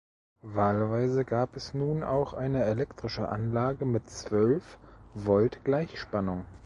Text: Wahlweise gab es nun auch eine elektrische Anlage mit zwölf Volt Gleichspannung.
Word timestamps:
Wahlweise 0.41 1.23
gab 1.25 1.55
es 1.55 1.75
nun 1.75 2.01
auch 2.01 2.33
eine 2.33 2.63
elektrische 2.63 3.29
Anlage 3.29 3.85
mit 3.85 4.09
zwölf 4.09 4.79
Volt 5.13 5.63
Gleichspannung. 5.63 6.47